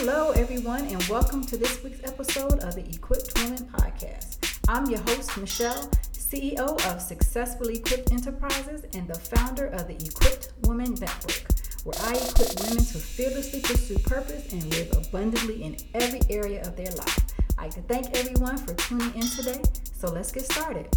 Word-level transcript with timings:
Hello, 0.00 0.30
everyone, 0.30 0.86
and 0.86 1.02
welcome 1.08 1.44
to 1.44 1.56
this 1.56 1.82
week's 1.82 1.98
episode 2.04 2.60
of 2.60 2.76
the 2.76 2.88
Equipped 2.88 3.32
Women 3.34 3.64
Podcast. 3.64 4.60
I'm 4.68 4.88
your 4.88 5.00
host, 5.00 5.36
Michelle, 5.36 5.88
CEO 6.12 6.70
of 6.86 7.02
Successfully 7.02 7.78
Equipped 7.78 8.12
Enterprises 8.12 8.84
and 8.94 9.08
the 9.08 9.18
founder 9.18 9.66
of 9.66 9.88
the 9.88 9.96
Equipped 9.96 10.52
Women 10.62 10.94
Network, 10.94 11.48
where 11.82 11.96
I 12.04 12.12
equip 12.12 12.60
women 12.60 12.84
to 12.84 12.98
fearlessly 12.98 13.60
pursue 13.60 13.98
purpose 13.98 14.52
and 14.52 14.64
live 14.66 14.96
abundantly 14.96 15.64
in 15.64 15.76
every 15.94 16.20
area 16.30 16.62
of 16.62 16.76
their 16.76 16.92
life. 16.92 17.18
I'd 17.58 17.64
like 17.64 17.74
to 17.74 17.82
thank 17.82 18.16
everyone 18.16 18.56
for 18.56 18.74
tuning 18.74 19.12
in 19.16 19.22
today. 19.22 19.60
So 19.94 20.12
let's 20.12 20.30
get 20.30 20.44
started. 20.44 20.96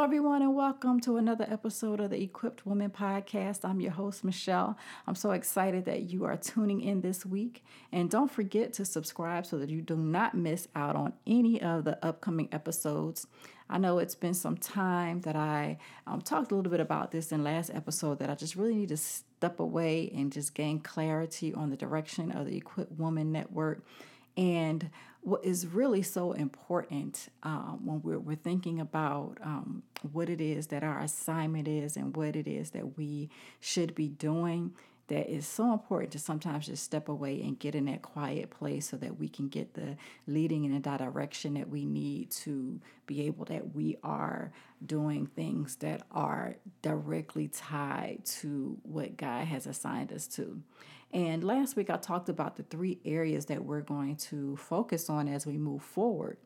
Hello, 0.00 0.06
everyone, 0.06 0.40
and 0.40 0.56
welcome 0.56 0.98
to 1.00 1.18
another 1.18 1.44
episode 1.50 2.00
of 2.00 2.08
the 2.08 2.22
Equipped 2.22 2.64
Woman 2.64 2.88
Podcast. 2.88 3.66
I'm 3.66 3.82
your 3.82 3.90
host, 3.90 4.24
Michelle. 4.24 4.78
I'm 5.06 5.14
so 5.14 5.32
excited 5.32 5.84
that 5.84 6.04
you 6.04 6.24
are 6.24 6.38
tuning 6.38 6.80
in 6.80 7.02
this 7.02 7.26
week. 7.26 7.62
And 7.92 8.08
don't 8.08 8.30
forget 8.30 8.72
to 8.72 8.86
subscribe 8.86 9.44
so 9.44 9.58
that 9.58 9.68
you 9.68 9.82
do 9.82 9.96
not 9.96 10.34
miss 10.34 10.68
out 10.74 10.96
on 10.96 11.12
any 11.26 11.60
of 11.60 11.84
the 11.84 12.02
upcoming 12.02 12.48
episodes. 12.50 13.26
I 13.68 13.76
know 13.76 13.98
it's 13.98 14.14
been 14.14 14.32
some 14.32 14.56
time 14.56 15.20
that 15.20 15.36
I 15.36 15.76
um, 16.06 16.22
talked 16.22 16.50
a 16.50 16.54
little 16.54 16.70
bit 16.70 16.80
about 16.80 17.10
this 17.10 17.30
in 17.30 17.44
last 17.44 17.70
episode 17.74 18.20
that 18.20 18.30
I 18.30 18.34
just 18.36 18.56
really 18.56 18.76
need 18.76 18.88
to 18.88 18.96
step 18.96 19.60
away 19.60 20.10
and 20.14 20.32
just 20.32 20.54
gain 20.54 20.80
clarity 20.80 21.52
on 21.52 21.68
the 21.68 21.76
direction 21.76 22.32
of 22.32 22.46
the 22.46 22.56
Equipped 22.56 22.98
Woman 22.98 23.32
Network 23.32 23.84
and 24.40 24.88
what 25.22 25.44
is 25.44 25.66
really 25.66 26.02
so 26.02 26.32
important 26.32 27.28
um, 27.42 27.80
when 27.84 28.00
we're, 28.02 28.18
we're 28.18 28.36
thinking 28.36 28.80
about 28.80 29.36
um, 29.42 29.82
what 30.12 30.30
it 30.30 30.40
is 30.40 30.68
that 30.68 30.82
our 30.82 31.00
assignment 31.00 31.68
is 31.68 31.96
and 31.96 32.16
what 32.16 32.36
it 32.36 32.48
is 32.48 32.70
that 32.70 32.96
we 32.96 33.28
should 33.60 33.94
be 33.94 34.08
doing 34.08 34.72
that 35.10 35.28
is 35.28 35.44
so 35.44 35.72
important 35.72 36.12
to 36.12 36.20
sometimes 36.20 36.66
just 36.66 36.84
step 36.84 37.08
away 37.08 37.42
and 37.42 37.58
get 37.58 37.74
in 37.74 37.86
that 37.86 38.00
quiet 38.00 38.48
place 38.48 38.88
so 38.88 38.96
that 38.96 39.18
we 39.18 39.28
can 39.28 39.48
get 39.48 39.74
the 39.74 39.96
leading 40.28 40.64
in 40.64 40.80
that 40.80 40.98
direction 40.98 41.54
that 41.54 41.68
we 41.68 41.84
need 41.84 42.30
to 42.30 42.80
be 43.06 43.26
able 43.26 43.44
that 43.44 43.74
we 43.74 43.96
are 44.04 44.52
doing 44.86 45.26
things 45.26 45.74
that 45.76 46.02
are 46.12 46.54
directly 46.80 47.48
tied 47.48 48.20
to 48.24 48.78
what 48.84 49.16
God 49.16 49.46
has 49.46 49.66
assigned 49.66 50.12
us 50.12 50.28
to. 50.28 50.62
And 51.12 51.42
last 51.42 51.74
week 51.74 51.90
I 51.90 51.96
talked 51.96 52.28
about 52.28 52.54
the 52.54 52.62
three 52.62 53.00
areas 53.04 53.46
that 53.46 53.64
we're 53.64 53.80
going 53.80 54.14
to 54.16 54.56
focus 54.56 55.10
on 55.10 55.26
as 55.26 55.44
we 55.44 55.58
move 55.58 55.82
forward. 55.82 56.36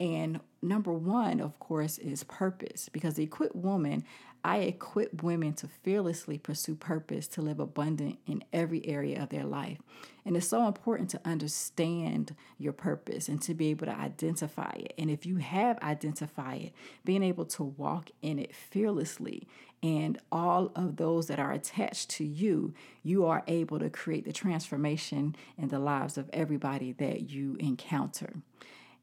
And 0.00 0.40
number 0.62 0.92
one, 0.92 1.40
of 1.40 1.58
course, 1.60 1.98
is 1.98 2.24
purpose. 2.24 2.88
Because 2.88 3.14
the 3.14 3.22
equipped 3.22 3.54
woman, 3.54 4.02
I 4.42 4.58
equip 4.58 5.22
women 5.22 5.52
to 5.54 5.68
fearlessly 5.68 6.38
pursue 6.38 6.74
purpose, 6.74 7.26
to 7.28 7.42
live 7.42 7.60
abundant 7.60 8.18
in 8.26 8.42
every 8.52 8.86
area 8.86 9.22
of 9.22 9.28
their 9.28 9.44
life. 9.44 9.78
And 10.24 10.36
it's 10.36 10.48
so 10.48 10.66
important 10.66 11.10
to 11.10 11.20
understand 11.24 12.34
your 12.58 12.72
purpose 12.72 13.28
and 13.28 13.40
to 13.42 13.54
be 13.54 13.68
able 13.68 13.86
to 13.86 13.96
identify 13.96 14.72
it. 14.76 14.94
And 14.96 15.10
if 15.10 15.26
you 15.26 15.36
have 15.36 15.78
identified 15.80 16.62
it, 16.62 16.72
being 17.04 17.22
able 17.22 17.44
to 17.46 17.64
walk 17.64 18.10
in 18.22 18.38
it 18.38 18.54
fearlessly 18.54 19.46
and 19.82 20.18
all 20.30 20.72
of 20.76 20.96
those 20.96 21.26
that 21.28 21.38
are 21.38 21.52
attached 21.52 22.10
to 22.10 22.24
you, 22.24 22.74
you 23.02 23.24
are 23.26 23.42
able 23.46 23.78
to 23.78 23.88
create 23.88 24.24
the 24.24 24.32
transformation 24.32 25.34
in 25.56 25.68
the 25.68 25.78
lives 25.78 26.18
of 26.18 26.28
everybody 26.32 26.92
that 26.92 27.30
you 27.30 27.56
encounter. 27.58 28.34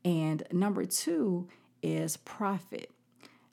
And 0.06 0.44
number 0.52 0.86
two 0.86 1.48
is 1.82 2.18
profit. 2.18 2.92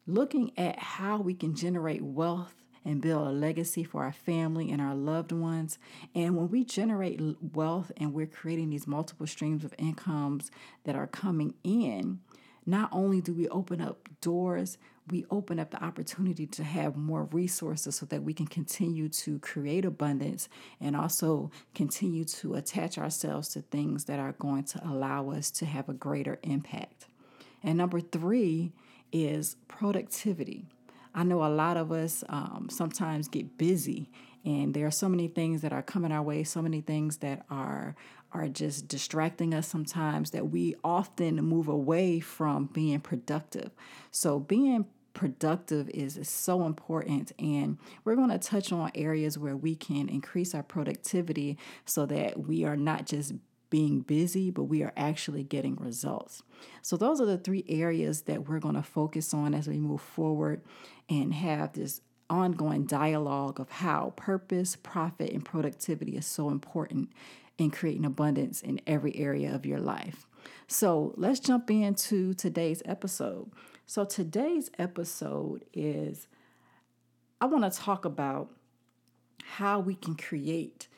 Looking 0.06 0.52
at 0.58 0.78
how 0.78 1.18
we 1.18 1.34
can 1.34 1.54
generate 1.54 2.02
wealth 2.02 2.54
and 2.84 3.00
build 3.00 3.26
a 3.26 3.30
legacy 3.30 3.84
for 3.84 4.04
our 4.04 4.12
family 4.12 4.70
and 4.70 4.80
our 4.80 4.94
loved 4.94 5.32
ones. 5.32 5.78
And 6.14 6.36
when 6.36 6.50
we 6.50 6.64
generate 6.64 7.20
wealth 7.40 7.90
and 7.96 8.12
we're 8.12 8.26
creating 8.26 8.68
these 8.68 8.86
multiple 8.86 9.26
streams 9.26 9.64
of 9.64 9.74
incomes 9.78 10.50
that 10.84 10.94
are 10.94 11.06
coming 11.06 11.54
in, 11.64 12.20
not 12.66 12.90
only 12.92 13.22
do 13.22 13.32
we 13.32 13.48
open 13.48 13.80
up 13.80 14.08
doors, 14.20 14.76
we 15.08 15.24
open 15.30 15.58
up 15.58 15.70
the 15.70 15.82
opportunity 15.82 16.46
to 16.46 16.64
have 16.64 16.96
more 16.96 17.24
resources 17.24 17.96
so 17.96 18.06
that 18.06 18.22
we 18.22 18.34
can 18.34 18.46
continue 18.46 19.08
to 19.08 19.38
create 19.38 19.84
abundance 19.86 20.48
and 20.80 20.96
also 20.96 21.50
continue 21.74 22.24
to 22.24 22.54
attach 22.54 22.98
ourselves 22.98 23.48
to 23.50 23.60
things 23.60 24.04
that 24.04 24.18
are 24.18 24.32
going 24.32 24.64
to 24.64 24.86
allow 24.86 25.30
us 25.30 25.50
to 25.50 25.66
have 25.66 25.88
a 25.88 25.94
greater 25.94 26.38
impact. 26.42 27.06
And 27.62 27.78
number 27.78 28.00
three 28.00 28.72
is 29.14 29.56
productivity. 29.68 30.66
I 31.14 31.22
know 31.22 31.44
a 31.44 31.48
lot 31.48 31.76
of 31.76 31.92
us 31.92 32.24
um, 32.28 32.66
sometimes 32.68 33.28
get 33.28 33.56
busy, 33.56 34.10
and 34.44 34.74
there 34.74 34.86
are 34.86 34.90
so 34.90 35.08
many 35.08 35.28
things 35.28 35.62
that 35.62 35.72
are 35.72 35.82
coming 35.82 36.12
our 36.12 36.22
way, 36.22 36.42
so 36.42 36.60
many 36.60 36.80
things 36.82 37.18
that 37.18 37.46
are 37.48 37.94
are 38.32 38.48
just 38.48 38.88
distracting 38.88 39.54
us 39.54 39.68
sometimes 39.68 40.32
that 40.32 40.50
we 40.50 40.74
often 40.82 41.36
move 41.36 41.68
away 41.68 42.18
from 42.18 42.66
being 42.66 43.00
productive. 43.00 43.70
So 44.10 44.40
being 44.40 44.86
productive 45.12 45.88
is, 45.90 46.16
is 46.16 46.28
so 46.28 46.66
important 46.66 47.30
and 47.38 47.78
we're 48.04 48.16
going 48.16 48.30
to 48.30 48.38
touch 48.38 48.72
on 48.72 48.90
areas 48.96 49.38
where 49.38 49.56
we 49.56 49.76
can 49.76 50.08
increase 50.08 50.52
our 50.52 50.64
productivity 50.64 51.56
so 51.84 52.04
that 52.06 52.48
we 52.48 52.64
are 52.64 52.76
not 52.76 53.06
just 53.06 53.34
being 53.70 54.00
busy, 54.00 54.50
but 54.50 54.64
we 54.64 54.82
are 54.82 54.92
actually 54.96 55.42
getting 55.42 55.76
results. 55.76 56.42
So, 56.82 56.96
those 56.96 57.20
are 57.20 57.26
the 57.26 57.38
three 57.38 57.64
areas 57.68 58.22
that 58.22 58.48
we're 58.48 58.60
going 58.60 58.74
to 58.74 58.82
focus 58.82 59.34
on 59.34 59.54
as 59.54 59.68
we 59.68 59.78
move 59.78 60.00
forward 60.00 60.62
and 61.08 61.34
have 61.34 61.72
this 61.72 62.00
ongoing 62.30 62.84
dialogue 62.84 63.60
of 63.60 63.70
how 63.70 64.12
purpose, 64.16 64.76
profit, 64.76 65.30
and 65.30 65.44
productivity 65.44 66.16
is 66.16 66.26
so 66.26 66.50
important 66.50 67.10
in 67.58 67.70
creating 67.70 68.04
abundance 68.04 68.62
in 68.62 68.80
every 68.86 69.16
area 69.16 69.54
of 69.54 69.66
your 69.66 69.80
life. 69.80 70.26
So, 70.66 71.14
let's 71.16 71.40
jump 71.40 71.70
into 71.70 72.34
today's 72.34 72.82
episode. 72.84 73.50
So, 73.86 74.04
today's 74.04 74.70
episode 74.78 75.64
is 75.72 76.26
I 77.40 77.46
want 77.46 77.70
to 77.70 77.78
talk 77.78 78.04
about 78.04 78.50
how 79.44 79.80
we 79.80 79.94
can 79.94 80.14
create 80.14 80.88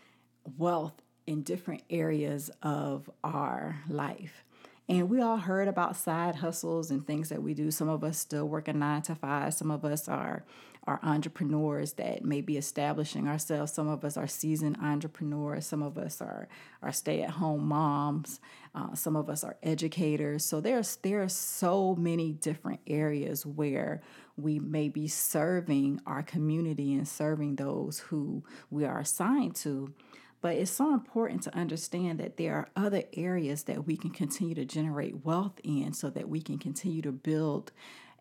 wealth 0.57 1.03
in 1.27 1.43
different 1.43 1.83
areas 1.91 2.51
of 2.63 3.11
our 3.25 3.83
life. 3.89 4.45
And 4.89 5.11
we 5.11 5.21
all 5.21 5.39
heard 5.39 5.67
about 5.67 5.97
side 5.97 6.37
hustles 6.37 6.91
and 6.91 7.05
things 7.05 7.29
that 7.31 7.43
we 7.43 7.55
do. 7.55 7.71
Some 7.71 7.89
of 7.89 8.05
us 8.05 8.19
still 8.19 8.49
work 8.49 8.69
a 8.69 8.73
nine 8.73 9.03
to 9.03 9.15
five. 9.15 9.55
Some 9.55 9.71
of 9.71 9.85
us 9.85 10.09
are 10.09 10.45
are 10.87 11.01
entrepreneurs 11.03 11.95
that 11.95 12.25
may 12.25 12.41
be 12.41 12.57
establishing 12.57 13.27
ourselves. 13.27 13.73
Some 13.73 13.89
of 13.89 14.05
us 14.05 14.17
are 14.17 14.29
seasoned 14.29 14.77
entrepreneurs. 14.81 15.67
Some 15.67 15.83
of 15.83 15.99
us 15.99 16.21
are 16.21 16.49
are 16.81 16.93
stay 16.93 17.23
at 17.23 17.31
home 17.31 17.67
moms. 17.67 18.41
Uh, 18.75 18.95
some 18.95 19.17
of 19.17 19.29
us 19.29 19.43
are 19.43 19.57
educators. 19.63 20.45
So 20.45 20.61
there's 20.61 20.97
there 20.97 21.23
are 21.23 21.29
so 21.29 21.97
many 21.97 22.33
different 22.33 22.81
areas 22.87 23.45
where 23.45 24.01
we 24.37 24.61
may 24.61 24.89
be 24.89 25.09
serving 25.09 26.01
our 26.07 26.23
community 26.23 26.95
and 26.95 27.09
serving 27.09 27.57
those 27.57 27.99
who 27.99 28.45
we 28.71 28.85
are 28.85 29.01
assigned 29.01 29.57
to. 29.57 29.93
But 30.41 30.57
it's 30.57 30.71
so 30.71 30.93
important 30.93 31.43
to 31.45 31.57
understand 31.57 32.21
that 32.21 32.37
there 32.37 32.55
are 32.55 32.69
other 32.77 33.05
areas 33.15 33.65
that 33.65 33.87
we 33.87 33.97
can 33.97 34.11
continue 34.11 34.55
to 34.55 34.65
generate 34.65 35.25
wealth 35.25 35.61
in 35.65 35.93
so 35.93 36.11
that 36.11 36.29
we 36.29 36.41
can 36.41 36.59
continue 36.59 37.03
to 37.03 37.13
build 37.13 37.73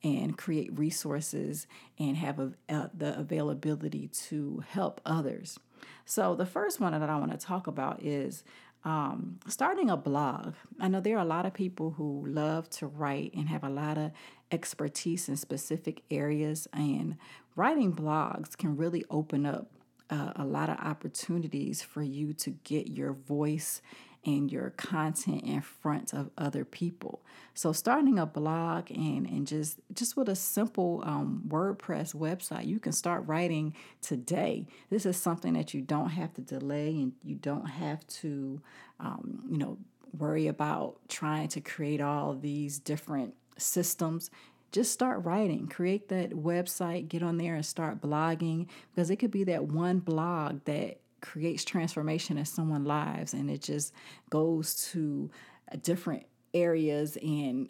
and 0.03 0.37
create 0.37 0.77
resources 0.77 1.67
and 1.97 2.15
have 2.17 2.39
a, 2.39 2.51
the 2.93 3.17
availability 3.17 4.07
to 4.07 4.63
help 4.69 5.01
others. 5.05 5.59
So, 6.05 6.35
the 6.35 6.45
first 6.45 6.79
one 6.79 6.97
that 6.97 7.09
I 7.09 7.17
want 7.17 7.31
to 7.31 7.37
talk 7.37 7.67
about 7.67 8.03
is 8.03 8.43
um, 8.83 9.39
starting 9.47 9.89
a 9.89 9.97
blog. 9.97 10.53
I 10.79 10.87
know 10.87 10.99
there 10.99 11.17
are 11.17 11.23
a 11.23 11.25
lot 11.25 11.47
of 11.47 11.53
people 11.53 11.91
who 11.91 12.25
love 12.27 12.69
to 12.71 12.87
write 12.87 13.33
and 13.33 13.49
have 13.49 13.63
a 13.63 13.69
lot 13.69 13.97
of 13.97 14.11
expertise 14.51 15.27
in 15.27 15.37
specific 15.37 16.03
areas, 16.11 16.67
and 16.71 17.17
writing 17.55 17.93
blogs 17.93 18.55
can 18.55 18.77
really 18.77 19.03
open 19.09 19.45
up 19.45 19.71
uh, 20.09 20.33
a 20.35 20.45
lot 20.45 20.69
of 20.69 20.77
opportunities 20.79 21.81
for 21.81 22.03
you 22.03 22.33
to 22.33 22.51
get 22.51 22.87
your 22.89 23.13
voice 23.13 23.81
and 24.25 24.51
your 24.51 24.71
content 24.71 25.43
in 25.43 25.61
front 25.61 26.11
of 26.13 26.31
other 26.37 26.65
people. 26.65 27.23
So 27.53 27.71
starting 27.71 28.17
a 28.17 28.25
blog 28.25 28.89
and 28.89 29.27
and 29.27 29.45
just 29.45 29.79
just 29.93 30.17
with 30.17 30.27
a 30.27 30.35
simple 30.35 31.03
um, 31.05 31.43
WordPress 31.47 32.15
website, 32.15 32.65
you 32.65 32.79
can 32.79 32.91
start 32.91 33.23
writing 33.27 33.75
today. 34.01 34.67
This 34.89 35.05
is 35.05 35.15
something 35.17 35.53
that 35.53 35.73
you 35.73 35.81
don't 35.81 36.09
have 36.09 36.33
to 36.33 36.41
delay 36.41 36.89
and 36.89 37.13
you 37.23 37.35
don't 37.35 37.67
have 37.67 38.05
to, 38.07 38.61
um, 38.99 39.43
you 39.49 39.57
know, 39.57 39.77
worry 40.17 40.47
about 40.47 40.97
trying 41.07 41.47
to 41.49 41.61
create 41.61 42.01
all 42.01 42.33
these 42.33 42.79
different 42.79 43.35
systems 43.57 44.29
just 44.75 44.91
start 44.91 45.23
writing. 45.23 45.67
Create 45.67 46.09
that 46.09 46.31
website, 46.31 47.07
get 47.07 47.23
on 47.23 47.37
there 47.37 47.55
and 47.55 47.65
start 47.65 48.01
blogging 48.01 48.67
because 48.93 49.09
it 49.09 49.15
could 49.15 49.31
be 49.31 49.45
that 49.45 49.63
one 49.63 49.99
blog 49.99 50.59
that 50.65 50.99
creates 51.21 51.63
transformation 51.63 52.37
in 52.37 52.43
someone's 52.43 52.85
lives 52.85 53.33
and 53.33 53.49
it 53.49 53.61
just 53.61 53.93
goes 54.29 54.89
to 54.91 55.31
uh, 55.71 55.77
different 55.81 56.25
areas 56.53 57.17
and 57.23 57.69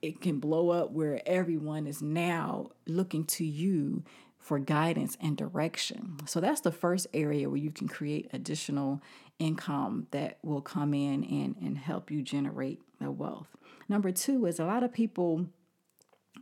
it 0.00 0.20
can 0.20 0.38
blow 0.38 0.70
up 0.70 0.92
where 0.92 1.20
everyone 1.26 1.88
is 1.88 2.00
now 2.00 2.70
looking 2.86 3.24
to 3.24 3.44
you 3.44 4.04
for 4.38 4.60
guidance 4.60 5.16
and 5.20 5.36
direction. 5.36 6.18
So 6.26 6.40
that's 6.40 6.60
the 6.60 6.70
first 6.70 7.08
area 7.12 7.48
where 7.48 7.58
you 7.58 7.72
can 7.72 7.88
create 7.88 8.30
additional 8.32 9.02
income 9.40 10.06
that 10.12 10.38
will 10.44 10.60
come 10.60 10.94
in 10.94 11.24
and, 11.24 11.56
and 11.60 11.76
help 11.76 12.12
you 12.12 12.22
generate 12.22 12.80
the 13.00 13.10
wealth. 13.10 13.48
Number 13.88 14.12
two 14.12 14.46
is 14.46 14.60
a 14.60 14.64
lot 14.64 14.84
of 14.84 14.92
people 14.92 15.46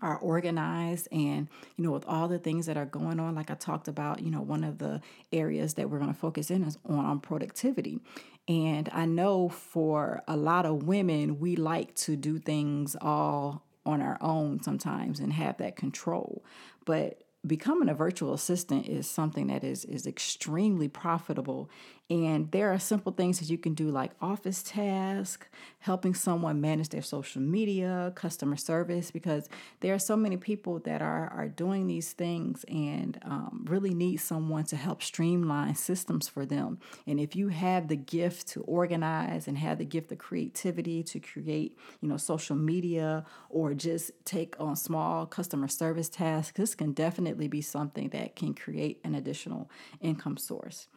are 0.02 0.19
organized 0.19 1.08
and 1.12 1.49
you 1.76 1.84
know 1.84 1.93
with 1.93 2.04
all 2.06 2.28
the 2.28 2.38
things 2.38 2.66
that 2.66 2.76
are 2.76 2.84
going 2.84 3.19
on 3.20 3.34
like 3.34 3.50
i 3.50 3.54
talked 3.54 3.88
about 3.88 4.20
you 4.20 4.31
know 4.31 4.40
one 4.40 4.64
of 4.64 4.78
the 4.78 5.00
areas 5.32 5.75
that 5.75 5.88
we're 5.88 5.99
going 5.99 6.12
to 6.12 6.19
focus 6.19 6.50
in 6.50 6.62
is 6.64 6.78
on, 6.87 6.99
on 6.99 7.20
productivity. 7.20 8.00
And 8.49 8.90
i 8.93 9.06
know 9.06 9.49
for 9.49 10.22
a 10.26 10.37
lot 10.37 10.66
of 10.66 10.82
women 10.82 11.38
we 11.38 11.56
like 11.56 11.94
to 11.96 12.16
do 12.16 12.38
things 12.38 12.96
all 13.00 13.64
on 13.84 14.00
our 14.00 14.19
own 14.20 14.62
sometimes 14.62 15.20
and 15.20 15.32
have 15.32 15.58
that 15.58 15.76
control. 15.76 16.44
But 16.84 17.22
becoming 17.44 17.89
a 17.89 17.94
virtual 17.94 18.35
assistant 18.35 18.87
is 18.87 19.09
something 19.09 19.49
that 19.49 19.65
is 19.65 19.85
is 19.85 20.06
extremely 20.06 20.89
profitable. 20.89 21.69
And 22.11 22.50
there 22.50 22.71
are 22.73 22.79
simple 22.79 23.11
things 23.12 23.39
that 23.39 23.49
you 23.49 23.56
can 23.56 23.73
do 23.73 23.89
like 23.89 24.11
office 24.21 24.62
tasks 24.62 25.47
helping 25.79 26.15
someone 26.15 26.61
manage 26.61 26.91
their 26.91 27.00
social 27.00 27.41
media 27.41 28.12
customer 28.15 28.56
service 28.56 29.11
because 29.11 29.49
there 29.81 29.94
are 29.94 29.99
so 29.99 30.15
many 30.15 30.37
people 30.37 30.79
that 30.81 31.00
are 31.00 31.29
are 31.31 31.49
doing 31.49 31.87
these 31.87 32.12
things 32.12 32.65
and 32.69 33.19
um, 33.23 33.65
really 33.69 33.95
need 33.95 34.19
someone 34.19 34.65
to 34.65 34.77
help 34.77 35.03
streamline 35.03 35.75
systems 35.75 36.29
for 36.29 36.45
them. 36.45 36.79
And 37.06 37.19
if 37.19 37.35
you 37.35 37.49
have 37.49 37.88
the 37.88 37.97
gift 37.97 38.49
to 38.49 38.61
organize 38.62 39.49
and 39.49 39.59
have 39.59 39.79
the 39.79 39.85
gift 39.85 40.12
of 40.12 40.19
creativity 40.19 41.03
to 41.05 41.19
create 41.19 41.77
you 42.00 42.09
know 42.09 42.19
social 42.19 42.56
media 42.56 43.25
or 43.49 43.75
just 43.75 44.12
take 44.25 44.55
on 44.61 44.77
small 44.77 45.27
customer 45.27 45.69
service 45.69 46.09
tasks 46.09 46.53
this 46.56 46.75
can 46.75 46.93
definitely 46.93 47.31
definitely 47.32 47.49
be 47.49 47.62
something 47.62 48.11
that 48.11 48.37
can 48.37 48.52
create 48.52 49.00
an 49.05 49.14
additional 49.14 49.70
income 50.02 50.37
source. 50.37 50.88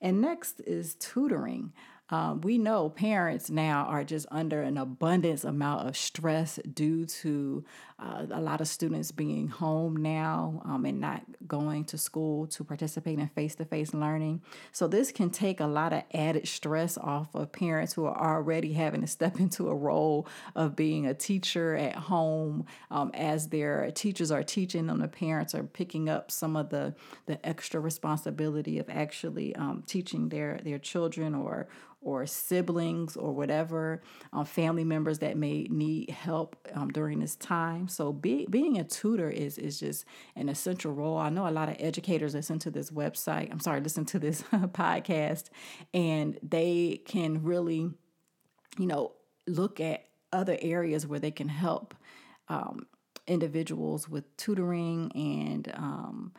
And 0.00 0.20
next 0.20 0.60
is 0.66 0.96
tutoring. 0.96 1.72
Um, 2.10 2.42
we 2.42 2.58
know 2.58 2.90
parents 2.90 3.48
now 3.48 3.86
are 3.86 4.04
just 4.04 4.26
under 4.30 4.60
an 4.60 4.76
abundance 4.76 5.42
amount 5.42 5.88
of 5.88 5.96
stress 5.96 6.60
due 6.72 7.06
to 7.06 7.64
uh, 7.98 8.26
a 8.30 8.40
lot 8.40 8.60
of 8.60 8.68
students 8.68 9.10
being 9.10 9.48
home 9.48 9.96
now 9.96 10.60
um, 10.66 10.84
and 10.84 11.00
not 11.00 11.22
going 11.46 11.84
to 11.86 11.96
school 11.96 12.46
to 12.48 12.64
participate 12.64 13.18
in 13.18 13.28
face 13.28 13.54
to 13.54 13.64
face 13.64 13.94
learning. 13.94 14.42
So, 14.72 14.86
this 14.86 15.12
can 15.12 15.30
take 15.30 15.60
a 15.60 15.66
lot 15.66 15.92
of 15.94 16.02
added 16.12 16.46
stress 16.46 16.98
off 16.98 17.34
of 17.34 17.52
parents 17.52 17.94
who 17.94 18.04
are 18.04 18.36
already 18.36 18.74
having 18.74 19.00
to 19.00 19.06
step 19.06 19.40
into 19.40 19.68
a 19.68 19.74
role 19.74 20.26
of 20.54 20.76
being 20.76 21.06
a 21.06 21.14
teacher 21.14 21.74
at 21.74 21.94
home 21.94 22.66
um, 22.90 23.12
as 23.14 23.48
their 23.48 23.90
teachers 23.92 24.30
are 24.30 24.42
teaching 24.42 24.88
them. 24.88 24.98
The 24.98 25.08
parents 25.08 25.54
are 25.54 25.64
picking 25.64 26.08
up 26.10 26.30
some 26.30 26.56
of 26.56 26.68
the, 26.68 26.94
the 27.26 27.44
extra 27.46 27.80
responsibility 27.80 28.78
of 28.78 28.90
actually 28.90 29.56
um, 29.56 29.84
teaching 29.86 30.28
their, 30.28 30.60
their 30.62 30.78
children 30.78 31.34
or 31.34 31.68
or 32.04 32.26
siblings 32.26 33.16
or 33.16 33.32
whatever 33.32 34.02
um, 34.32 34.44
family 34.44 34.84
members 34.84 35.18
that 35.18 35.36
may 35.36 35.64
need 35.70 36.10
help 36.10 36.56
um, 36.74 36.90
during 36.90 37.18
this 37.18 37.34
time. 37.34 37.88
So 37.88 38.12
be, 38.12 38.46
being 38.48 38.78
a 38.78 38.84
tutor 38.84 39.30
is 39.30 39.58
is 39.58 39.80
just 39.80 40.04
an 40.36 40.48
essential 40.48 40.92
role. 40.92 41.18
I 41.18 41.30
know 41.30 41.48
a 41.48 41.50
lot 41.50 41.68
of 41.68 41.76
educators 41.80 42.34
listen 42.34 42.58
to 42.60 42.70
this 42.70 42.90
website. 42.90 43.50
I'm 43.50 43.60
sorry, 43.60 43.80
listen 43.80 44.04
to 44.06 44.18
this 44.18 44.42
podcast, 44.52 45.44
and 45.92 46.38
they 46.42 47.00
can 47.06 47.42
really, 47.42 47.90
you 48.78 48.86
know, 48.86 49.12
look 49.46 49.80
at 49.80 50.04
other 50.32 50.58
areas 50.60 51.06
where 51.06 51.20
they 51.20 51.30
can 51.30 51.48
help 51.48 51.94
um, 52.48 52.86
individuals 53.26 54.08
with 54.08 54.36
tutoring 54.36 55.10
and 55.14 55.72
um, 55.74 56.32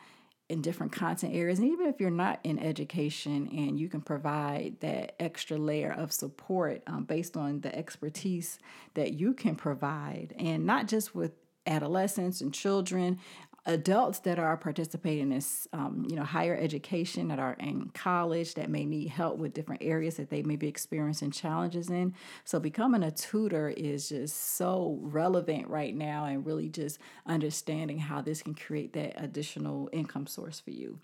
in 0.47 0.61
different 0.61 0.91
content 0.91 1.33
areas. 1.33 1.59
And 1.59 1.71
even 1.71 1.87
if 1.87 1.99
you're 1.99 2.11
not 2.11 2.39
in 2.43 2.59
education 2.59 3.49
and 3.51 3.79
you 3.79 3.89
can 3.89 4.01
provide 4.01 4.75
that 4.81 5.15
extra 5.19 5.57
layer 5.57 5.91
of 5.91 6.11
support 6.11 6.83
um, 6.87 7.03
based 7.03 7.35
on 7.35 7.61
the 7.61 7.75
expertise 7.75 8.59
that 8.93 9.13
you 9.13 9.33
can 9.33 9.55
provide, 9.55 10.35
and 10.37 10.65
not 10.65 10.87
just 10.87 11.15
with 11.15 11.31
adolescents 11.67 12.41
and 12.41 12.53
children 12.53 13.19
adults 13.65 14.19
that 14.19 14.37
are 14.37 14.55
participating 14.57 15.31
in 15.31 15.43
um, 15.73 16.05
you 16.07 16.15
know 16.15 16.23
higher 16.23 16.55
education 16.55 17.27
that 17.29 17.39
are 17.39 17.55
in 17.59 17.89
college 17.93 18.53
that 18.53 18.69
may 18.69 18.85
need 18.85 19.07
help 19.07 19.37
with 19.37 19.53
different 19.53 19.81
areas 19.81 20.17
that 20.17 20.29
they 20.29 20.43
may 20.43 20.55
be 20.55 20.67
experiencing 20.67 21.31
challenges 21.31 21.89
in 21.89 22.13
so 22.43 22.59
becoming 22.59 23.01
a 23.01 23.11
tutor 23.11 23.69
is 23.69 24.09
just 24.09 24.55
so 24.55 24.99
relevant 25.01 25.67
right 25.67 25.95
now 25.95 26.25
and 26.25 26.45
really 26.45 26.69
just 26.69 26.99
understanding 27.25 27.97
how 27.97 28.21
this 28.21 28.43
can 28.43 28.53
create 28.53 28.93
that 28.93 29.13
additional 29.21 29.89
income 29.91 30.27
source 30.27 30.59
for 30.59 30.71
you 30.71 30.99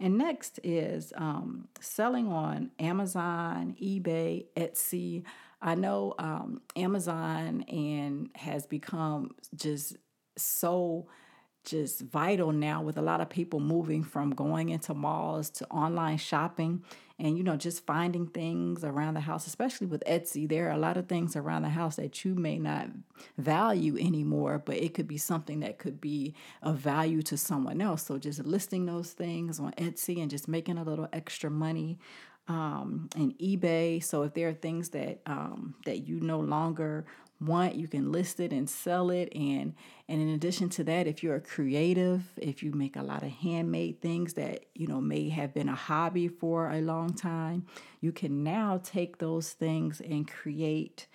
and 0.00 0.18
next 0.18 0.58
is 0.64 1.12
um, 1.16 1.68
selling 1.80 2.26
on 2.26 2.72
Amazon, 2.80 3.76
eBay, 3.80 4.46
Etsy. 4.56 5.22
I 5.60 5.76
know 5.76 6.14
um, 6.18 6.60
Amazon 6.74 7.62
and 7.68 8.28
has 8.34 8.66
become 8.66 9.36
just 9.54 9.96
so 10.36 11.06
just 11.64 12.00
vital 12.00 12.52
now 12.52 12.82
with 12.82 12.96
a 12.96 13.02
lot 13.02 13.20
of 13.20 13.28
people 13.28 13.60
moving 13.60 14.02
from 14.02 14.30
going 14.30 14.70
into 14.70 14.94
malls 14.94 15.48
to 15.50 15.66
online 15.68 16.16
shopping 16.16 16.82
and 17.18 17.38
you 17.38 17.44
know 17.44 17.56
just 17.56 17.86
finding 17.86 18.26
things 18.26 18.82
around 18.82 19.14
the 19.14 19.20
house 19.20 19.46
especially 19.46 19.86
with 19.86 20.02
Etsy. 20.06 20.48
There 20.48 20.68
are 20.68 20.72
a 20.72 20.78
lot 20.78 20.96
of 20.96 21.06
things 21.06 21.36
around 21.36 21.62
the 21.62 21.68
house 21.68 21.96
that 21.96 22.24
you 22.24 22.34
may 22.34 22.58
not 22.58 22.88
value 23.38 23.96
anymore 23.96 24.60
but 24.64 24.76
it 24.76 24.94
could 24.94 25.06
be 25.06 25.18
something 25.18 25.60
that 25.60 25.78
could 25.78 26.00
be 26.00 26.34
of 26.62 26.76
value 26.78 27.22
to 27.22 27.36
someone 27.36 27.80
else. 27.80 28.06
So 28.06 28.18
just 28.18 28.44
listing 28.44 28.86
those 28.86 29.12
things 29.12 29.60
on 29.60 29.72
Etsy 29.72 30.20
and 30.20 30.30
just 30.30 30.48
making 30.48 30.78
a 30.78 30.84
little 30.84 31.08
extra 31.12 31.50
money 31.50 31.98
um, 32.48 33.08
and 33.16 33.36
eBay. 33.38 34.02
So 34.02 34.22
if 34.22 34.34
there 34.34 34.48
are 34.48 34.54
things 34.54 34.90
that 34.90 35.20
um, 35.26 35.74
that 35.86 36.06
you 36.06 36.20
no 36.20 36.40
longer 36.40 37.04
want 37.46 37.74
you 37.74 37.88
can 37.88 38.12
list 38.12 38.40
it 38.40 38.52
and 38.52 38.68
sell 38.68 39.10
it 39.10 39.28
and 39.34 39.74
and 40.08 40.20
in 40.20 40.28
addition 40.28 40.68
to 40.68 40.84
that 40.84 41.06
if 41.06 41.22
you're 41.22 41.36
a 41.36 41.40
creative 41.40 42.22
if 42.36 42.62
you 42.62 42.72
make 42.72 42.96
a 42.96 43.02
lot 43.02 43.22
of 43.22 43.30
handmade 43.30 44.00
things 44.00 44.34
that 44.34 44.64
you 44.74 44.86
know 44.86 45.00
may 45.00 45.28
have 45.28 45.52
been 45.52 45.68
a 45.68 45.74
hobby 45.74 46.28
for 46.28 46.70
a 46.70 46.80
long 46.80 47.12
time 47.12 47.66
you 48.00 48.12
can 48.12 48.44
now 48.44 48.80
take 48.82 49.18
those 49.18 49.52
things 49.52 50.00
and 50.00 50.28
create 50.28 51.06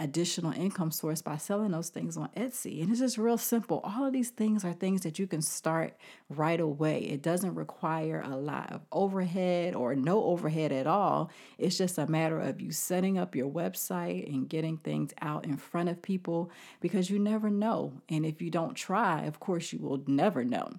additional 0.00 0.52
income 0.52 0.90
source 0.90 1.20
by 1.20 1.36
selling 1.36 1.70
those 1.70 1.90
things 1.90 2.16
on 2.16 2.28
Etsy. 2.36 2.82
And 2.82 2.90
it's 2.90 3.00
just 3.00 3.18
real 3.18 3.38
simple. 3.38 3.80
All 3.84 4.06
of 4.06 4.12
these 4.12 4.30
things 4.30 4.64
are 4.64 4.72
things 4.72 5.02
that 5.02 5.18
you 5.18 5.26
can 5.26 5.42
start 5.42 5.96
right 6.28 6.58
away. 6.58 7.02
It 7.02 7.22
doesn't 7.22 7.54
require 7.54 8.22
a 8.24 8.36
lot 8.36 8.72
of 8.72 8.80
overhead 8.90 9.74
or 9.74 9.94
no 9.94 10.24
overhead 10.24 10.72
at 10.72 10.86
all. 10.86 11.30
It's 11.58 11.76
just 11.76 11.98
a 11.98 12.06
matter 12.06 12.40
of 12.40 12.60
you 12.60 12.72
setting 12.72 13.18
up 13.18 13.36
your 13.36 13.50
website 13.50 14.26
and 14.26 14.48
getting 14.48 14.78
things 14.78 15.12
out 15.20 15.44
in 15.44 15.58
front 15.58 15.90
of 15.90 16.00
people 16.00 16.50
because 16.80 17.10
you 17.10 17.18
never 17.18 17.50
know. 17.50 17.92
And 18.08 18.24
if 18.24 18.40
you 18.40 18.50
don't 18.50 18.74
try, 18.74 19.24
of 19.24 19.38
course, 19.38 19.72
you 19.72 19.80
will 19.80 20.02
never 20.06 20.42
know. 20.44 20.70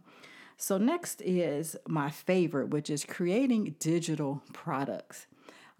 So, 0.57 0.77
next 0.77 1.21
is 1.23 1.75
my 1.87 2.11
favorite, 2.11 2.69
which 2.69 2.91
is 2.91 3.03
creating 3.03 3.75
digital 3.79 4.43
products. 4.53 5.25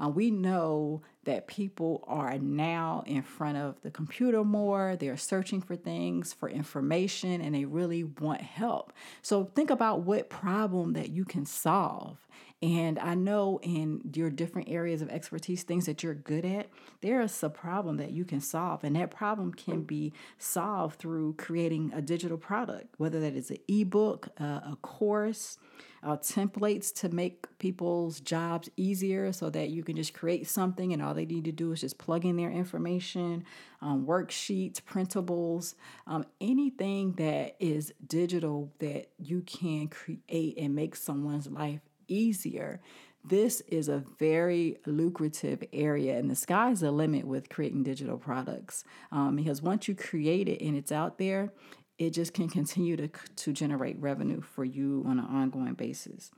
Uh, 0.03 0.09
we 0.09 0.31
know 0.31 1.03
that 1.23 1.47
people 1.47 2.03
are 2.07 2.37
now 2.39 3.03
in 3.05 3.21
front 3.21 3.57
of 3.57 3.79
the 3.81 3.91
computer 3.91 4.43
more. 4.43 4.95
They're 4.95 5.17
searching 5.17 5.61
for 5.61 5.75
things, 5.75 6.33
for 6.33 6.49
information, 6.49 7.41
and 7.41 7.53
they 7.53 7.65
really 7.65 8.03
want 8.03 8.41
help. 8.41 8.91
So 9.21 9.45
think 9.55 9.69
about 9.69 10.01
what 10.01 10.29
problem 10.29 10.93
that 10.93 11.09
you 11.09 11.25
can 11.25 11.45
solve. 11.45 12.27
And 12.61 12.99
I 12.99 13.15
know 13.15 13.59
in 13.63 14.11
your 14.13 14.29
different 14.29 14.69
areas 14.69 15.01
of 15.01 15.09
expertise, 15.09 15.63
things 15.63 15.87
that 15.87 16.03
you're 16.03 16.13
good 16.13 16.45
at, 16.45 16.69
there 17.01 17.21
is 17.21 17.41
a 17.41 17.49
problem 17.49 17.97
that 17.97 18.11
you 18.11 18.23
can 18.23 18.39
solve. 18.39 18.83
And 18.83 18.95
that 18.95 19.09
problem 19.09 19.51
can 19.51 19.81
be 19.81 20.13
solved 20.37 20.99
through 20.99 21.33
creating 21.39 21.91
a 21.95 22.03
digital 22.03 22.37
product, 22.37 22.93
whether 22.97 23.19
that 23.19 23.33
is 23.33 23.49
an 23.49 23.57
ebook, 23.67 24.29
uh, 24.39 24.59
a 24.71 24.77
course, 24.83 25.57
uh, 26.03 26.17
templates 26.17 26.93
to 26.93 27.09
make 27.09 27.47
people's 27.59 28.19
jobs 28.19 28.69
easier 28.75 29.31
so 29.31 29.49
that 29.49 29.69
you 29.69 29.83
can 29.83 29.95
just 29.95 30.13
create 30.13 30.47
something 30.47 30.93
and 30.93 31.01
all 31.01 31.13
they 31.13 31.25
need 31.25 31.45
to 31.45 31.51
do 31.51 31.71
is 31.71 31.81
just 31.81 31.97
plug 31.97 32.25
in 32.25 32.37
their 32.37 32.49
information, 32.49 33.43
um, 33.81 34.05
worksheets, 34.05 34.81
printables, 34.81 35.75
um, 36.07 36.25
anything 36.39 37.13
that 37.13 37.55
is 37.59 37.93
digital 38.07 38.71
that 38.79 39.09
you 39.19 39.41
can 39.41 39.87
create 39.87 40.57
and 40.57 40.75
make 40.75 40.95
someone's 40.95 41.47
life 41.47 41.81
easier. 42.11 42.81
This 43.23 43.61
is 43.61 43.87
a 43.87 44.03
very 44.17 44.77
lucrative 44.85 45.63
area, 45.71 46.17
and 46.17 46.29
the 46.29 46.35
sky's 46.35 46.79
the 46.79 46.91
limit 46.91 47.25
with 47.25 47.49
creating 47.49 47.83
digital 47.83 48.17
products. 48.17 48.83
Um, 49.11 49.35
because 49.35 49.61
once 49.61 49.87
you 49.87 49.95
create 49.95 50.49
it 50.49 50.61
and 50.61 50.75
it's 50.75 50.91
out 50.91 51.19
there, 51.19 51.53
it 51.99 52.11
just 52.11 52.33
can 52.33 52.49
continue 52.49 52.97
to, 52.97 53.07
to 53.07 53.53
generate 53.53 53.99
revenue 53.99 54.41
for 54.41 54.65
you 54.65 55.03
on 55.07 55.19
an 55.19 55.25
ongoing 55.25 55.75
basis. 55.75 56.31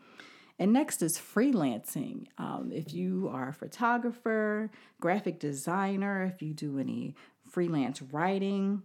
And 0.60 0.74
next 0.74 1.02
is 1.02 1.18
freelancing. 1.18 2.28
Um, 2.38 2.72
if 2.74 2.94
you 2.94 3.30
are 3.32 3.50
a 3.50 3.54
photographer, 3.54 4.70
graphic 5.00 5.40
designer, 5.40 6.26
if 6.26 6.42
you 6.42 6.54
do 6.54 6.80
any 6.80 7.16
freelance 7.50 8.02
writing, 8.02 8.84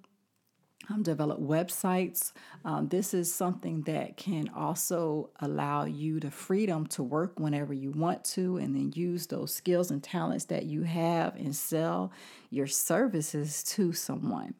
um, 0.91 1.03
develop 1.03 1.41
websites. 1.41 2.33
Um, 2.65 2.89
this 2.89 3.13
is 3.13 3.33
something 3.33 3.83
that 3.83 4.17
can 4.17 4.49
also 4.55 5.31
allow 5.41 5.85
you 5.85 6.21
the 6.21 6.31
freedom 6.31 6.87
to 6.89 7.03
work 7.03 7.39
whenever 7.39 7.75
you 7.75 7.91
want 7.91 8.25
to 8.25 8.57
and 8.57 8.75
then 8.75 8.93
use 8.95 9.27
those 9.27 9.53
skills 9.53 9.91
and 9.91 10.03
talents 10.03 10.47
that 10.47 10.65
you 10.65 10.83
have 10.83 11.37
and 11.37 11.55
sell 11.55 12.13
your 12.51 12.67
services 12.67 13.63
to 13.65 13.93
someone. 13.93 14.55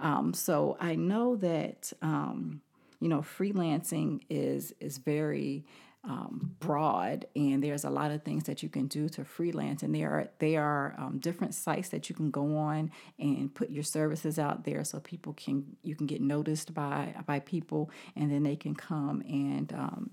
Um, 0.00 0.32
so 0.32 0.76
I 0.80 0.96
know 0.96 1.36
that 1.36 1.92
um, 2.02 2.62
you 3.00 3.08
know 3.08 3.20
freelancing 3.20 4.22
is 4.30 4.74
is 4.80 4.98
very 4.98 5.64
um, 6.02 6.56
broad, 6.60 7.26
and 7.36 7.62
there's 7.62 7.84
a 7.84 7.90
lot 7.90 8.10
of 8.10 8.22
things 8.22 8.44
that 8.44 8.62
you 8.62 8.68
can 8.68 8.86
do 8.86 9.08
to 9.10 9.24
freelance. 9.24 9.82
And 9.82 9.94
there 9.94 10.10
are 10.10 10.30
there 10.38 10.62
are 10.62 10.94
um, 10.98 11.18
different 11.18 11.54
sites 11.54 11.90
that 11.90 12.08
you 12.08 12.14
can 12.14 12.30
go 12.30 12.56
on 12.56 12.90
and 13.18 13.54
put 13.54 13.70
your 13.70 13.82
services 13.82 14.38
out 14.38 14.64
there, 14.64 14.82
so 14.84 15.00
people 15.00 15.34
can 15.34 15.76
you 15.82 15.94
can 15.94 16.06
get 16.06 16.20
noticed 16.20 16.72
by 16.72 17.14
by 17.26 17.40
people, 17.40 17.90
and 18.16 18.30
then 18.30 18.42
they 18.42 18.56
can 18.56 18.74
come 18.74 19.22
and 19.28 19.72
um, 19.72 20.10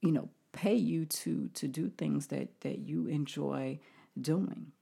you 0.00 0.12
know 0.12 0.28
pay 0.52 0.74
you 0.74 1.04
to 1.06 1.48
to 1.54 1.66
do 1.66 1.90
things 1.90 2.28
that 2.28 2.60
that 2.60 2.78
you 2.78 3.06
enjoy 3.08 3.78
doing. 4.20 4.72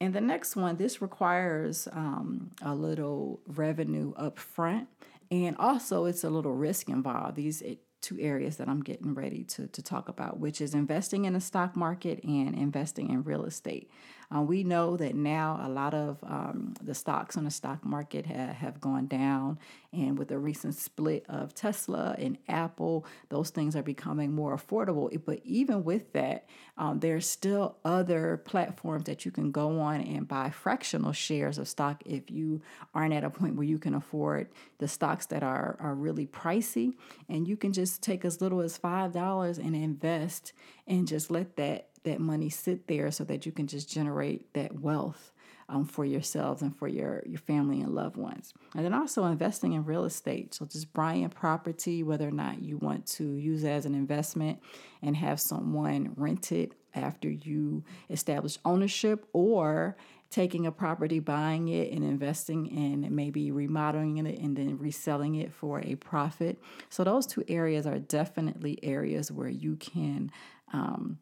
And 0.00 0.12
the 0.12 0.20
next 0.20 0.56
one, 0.56 0.76
this 0.76 1.00
requires 1.00 1.88
um, 1.92 2.50
a 2.62 2.74
little 2.74 3.40
revenue 3.46 4.12
up 4.16 4.38
front. 4.38 4.88
And 5.30 5.56
also, 5.58 6.04
it's 6.04 6.24
a 6.24 6.30
little 6.30 6.52
risk 6.52 6.88
involved. 6.88 7.36
These 7.36 7.62
it, 7.62 7.78
two 8.04 8.18
areas 8.20 8.58
that 8.58 8.68
I'm 8.68 8.82
getting 8.82 9.14
ready 9.14 9.44
to, 9.44 9.66
to 9.66 9.82
talk 9.82 10.08
about, 10.08 10.38
which 10.38 10.60
is 10.60 10.74
investing 10.74 11.24
in 11.24 11.32
the 11.32 11.40
stock 11.40 11.74
market 11.74 12.22
and 12.22 12.54
investing 12.54 13.08
in 13.10 13.24
real 13.24 13.44
estate. 13.44 13.90
Uh, 14.34 14.42
we 14.42 14.64
know 14.64 14.96
that 14.96 15.14
now 15.14 15.60
a 15.62 15.68
lot 15.68 15.94
of 15.94 16.18
um, 16.22 16.74
the 16.82 16.94
stocks 16.94 17.36
on 17.36 17.44
the 17.44 17.50
stock 17.50 17.84
market 17.84 18.26
ha- 18.26 18.52
have 18.52 18.80
gone 18.80 19.06
down, 19.06 19.58
and 19.92 20.18
with 20.18 20.28
the 20.28 20.38
recent 20.38 20.74
split 20.74 21.24
of 21.28 21.54
Tesla 21.54 22.14
and 22.18 22.38
Apple, 22.48 23.06
those 23.28 23.50
things 23.50 23.76
are 23.76 23.82
becoming 23.82 24.32
more 24.32 24.56
affordable. 24.56 25.10
But 25.24 25.40
even 25.44 25.84
with 25.84 26.12
that, 26.12 26.46
um, 26.76 27.00
there's 27.00 27.28
still 27.28 27.76
other 27.84 28.42
platforms 28.44 29.04
that 29.04 29.24
you 29.24 29.30
can 29.30 29.52
go 29.52 29.78
on 29.80 30.00
and 30.00 30.26
buy 30.26 30.50
fractional 30.50 31.12
shares 31.12 31.58
of 31.58 31.68
stock 31.68 32.02
if 32.04 32.30
you 32.30 32.62
aren't 32.94 33.14
at 33.14 33.24
a 33.24 33.30
point 33.30 33.54
where 33.54 33.66
you 33.66 33.78
can 33.78 33.94
afford 33.94 34.48
the 34.78 34.88
stocks 34.88 35.26
that 35.26 35.42
are, 35.42 35.76
are 35.80 35.94
really 35.94 36.26
pricey. 36.26 36.94
And 37.28 37.46
you 37.46 37.56
can 37.56 37.72
just 37.72 38.02
take 38.02 38.24
as 38.24 38.40
little 38.40 38.60
as 38.60 38.78
$5 38.78 39.58
and 39.58 39.76
invest 39.76 40.52
and 40.86 41.06
just 41.06 41.30
let 41.30 41.56
that 41.56 41.88
that 42.04 42.20
money 42.20 42.48
sit 42.48 42.86
there 42.86 43.10
so 43.10 43.24
that 43.24 43.44
you 43.44 43.52
can 43.52 43.66
just 43.66 43.90
generate 43.90 44.52
that 44.54 44.78
wealth 44.78 45.32
um, 45.68 45.86
for 45.86 46.04
yourselves 46.04 46.62
and 46.62 46.76
for 46.76 46.88
your, 46.88 47.22
your 47.26 47.38
family 47.38 47.80
and 47.80 47.94
loved 47.94 48.16
ones. 48.16 48.52
And 48.74 48.84
then 48.84 48.94
also 48.94 49.24
investing 49.24 49.72
in 49.72 49.84
real 49.84 50.04
estate. 50.04 50.54
So 50.54 50.66
just 50.66 50.92
buying 50.92 51.28
property, 51.30 52.02
whether 52.02 52.28
or 52.28 52.32
not 52.32 52.62
you 52.62 52.76
want 52.78 53.06
to 53.06 53.36
use 53.36 53.64
it 53.64 53.70
as 53.70 53.86
an 53.86 53.94
investment 53.94 54.60
and 55.02 55.16
have 55.16 55.40
someone 55.40 56.12
rent 56.16 56.52
it 56.52 56.72
after 56.94 57.30
you 57.30 57.82
establish 58.10 58.58
ownership 58.64 59.26
or 59.32 59.96
taking 60.30 60.66
a 60.66 60.72
property, 60.72 61.20
buying 61.20 61.68
it, 61.68 61.92
and 61.92 62.02
investing 62.02 62.66
in 62.66 63.14
maybe 63.14 63.52
remodeling 63.52 64.18
it 64.18 64.38
and 64.38 64.56
then 64.56 64.76
reselling 64.78 65.36
it 65.36 65.52
for 65.52 65.80
a 65.80 65.94
profit. 65.96 66.60
So, 66.88 67.04
those 67.04 67.26
two 67.26 67.44
areas 67.46 67.86
are 67.86 67.98
definitely 68.00 68.78
areas 68.82 69.30
where 69.30 69.48
you 69.48 69.76
can 69.76 70.32
um, 70.72 71.18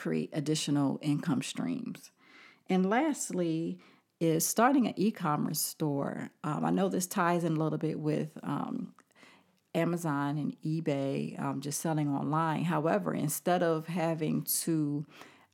create 0.00 0.30
additional 0.32 0.98
income 1.02 1.42
streams. 1.42 2.10
And 2.70 2.88
lastly, 2.88 3.78
is 4.18 4.46
starting 4.46 4.86
an 4.86 4.94
e 4.96 5.10
commerce 5.10 5.60
store. 5.60 6.30
Um, 6.44 6.64
I 6.64 6.70
know 6.70 6.88
this 6.88 7.06
ties 7.06 7.44
in 7.44 7.56
a 7.56 7.62
little 7.62 7.78
bit 7.78 7.98
with 7.98 8.30
um, 8.42 8.94
Amazon 9.74 10.36
and 10.36 10.56
eBay 10.62 11.40
um, 11.40 11.60
just 11.60 11.80
selling 11.80 12.08
online. 12.08 12.64
However, 12.64 13.14
instead 13.14 13.62
of 13.62 13.86
having 13.86 14.42
to 14.62 15.06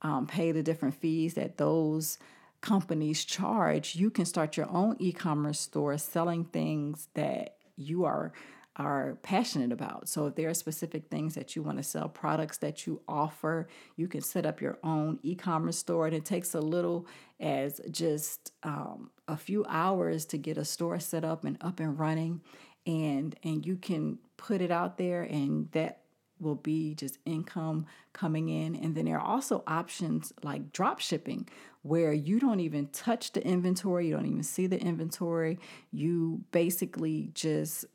um, 0.02 0.26
pay 0.26 0.52
the 0.52 0.62
different 0.62 0.94
fees 0.94 1.34
that 1.34 1.58
those 1.58 2.18
companies 2.60 3.24
charge, 3.24 3.94
you 3.94 4.10
can 4.10 4.24
start 4.24 4.56
your 4.56 4.68
own 4.70 4.96
e 4.98 5.12
commerce 5.12 5.60
store 5.60 5.96
selling 5.98 6.44
things 6.44 7.08
that 7.14 7.56
you 7.76 8.04
are 8.04 8.32
are 8.76 9.16
passionate 9.22 9.72
about. 9.72 10.08
So 10.08 10.26
if 10.26 10.34
there 10.34 10.48
are 10.50 10.54
specific 10.54 11.08
things 11.08 11.34
that 11.34 11.56
you 11.56 11.62
want 11.62 11.78
to 11.78 11.82
sell, 11.82 12.08
products 12.08 12.58
that 12.58 12.86
you 12.86 13.00
offer, 13.08 13.68
you 13.96 14.06
can 14.06 14.20
set 14.20 14.44
up 14.44 14.60
your 14.60 14.78
own 14.84 15.18
e-commerce 15.22 15.78
store. 15.78 16.06
And 16.06 16.14
it 16.14 16.24
takes 16.24 16.54
a 16.54 16.60
little 16.60 17.06
as 17.40 17.80
just 17.90 18.52
um, 18.62 19.10
a 19.28 19.36
few 19.36 19.64
hours 19.68 20.26
to 20.26 20.38
get 20.38 20.58
a 20.58 20.64
store 20.64 21.00
set 21.00 21.24
up 21.24 21.44
and 21.44 21.56
up 21.60 21.80
and 21.80 21.98
running. 21.98 22.42
And 22.86 23.34
and 23.42 23.66
you 23.66 23.76
can 23.76 24.18
put 24.36 24.60
it 24.60 24.70
out 24.70 24.96
there 24.96 25.22
and 25.22 25.70
that 25.72 26.02
will 26.38 26.54
be 26.54 26.94
just 26.94 27.18
income 27.24 27.86
coming 28.12 28.48
in. 28.48 28.76
And 28.76 28.94
then 28.94 29.06
there 29.06 29.18
are 29.18 29.26
also 29.26 29.62
options 29.66 30.32
like 30.42 30.70
drop 30.72 31.00
shipping, 31.00 31.48
where 31.82 32.12
you 32.12 32.38
don't 32.38 32.60
even 32.60 32.88
touch 32.88 33.32
the 33.32 33.44
inventory, 33.46 34.08
you 34.08 34.14
don't 34.14 34.26
even 34.26 34.42
see 34.42 34.66
the 34.66 34.80
inventory. 34.80 35.58
You 35.90 36.44
basically 36.50 37.30
just 37.32 37.86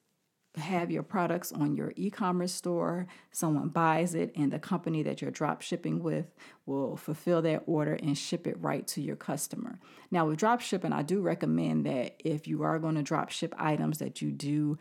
have 0.57 0.91
your 0.91 1.03
products 1.03 1.51
on 1.51 1.75
your 1.75 1.93
e-commerce 1.95 2.53
store. 2.53 3.07
Someone 3.31 3.69
buys 3.69 4.13
it 4.15 4.33
and 4.35 4.51
the 4.51 4.59
company 4.59 5.01
that 5.03 5.21
you're 5.21 5.31
drop 5.31 5.61
shipping 5.61 6.03
with 6.03 6.25
will 6.65 6.97
fulfill 6.97 7.41
that 7.43 7.63
order 7.65 7.93
and 7.93 8.17
ship 8.17 8.45
it 8.47 8.59
right 8.59 8.85
to 8.87 9.01
your 9.01 9.15
customer. 9.15 9.79
Now 10.09 10.27
with 10.27 10.39
drop 10.39 10.61
shipping 10.61 10.91
i 10.93 11.01
do 11.03 11.21
recommend 11.21 11.85
that 11.85 12.15
if 12.19 12.47
you 12.47 12.63
are 12.63 12.79
going 12.79 12.95
to 12.95 13.03
drop 13.03 13.29
ship 13.29 13.53
items 13.57 13.99
that 13.99 14.21
you 14.21 14.31
do 14.31 14.77